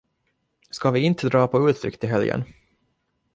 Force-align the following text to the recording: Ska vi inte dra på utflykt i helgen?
Ska 0.69 0.91
vi 0.91 0.99
inte 0.99 1.29
dra 1.29 1.47
på 1.47 1.69
utflykt 1.69 2.03
i 2.03 2.07
helgen? 2.07 2.43